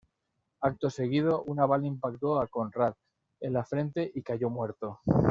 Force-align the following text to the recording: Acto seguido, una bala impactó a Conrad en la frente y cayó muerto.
Acto 0.61 0.89
seguido, 0.89 1.43
una 1.43 1.67
bala 1.67 1.85
impactó 1.85 2.41
a 2.41 2.47
Conrad 2.47 2.95
en 3.39 3.53
la 3.53 3.63
frente 3.63 4.11
y 4.15 4.23
cayó 4.23 4.49
muerto. 4.49 4.99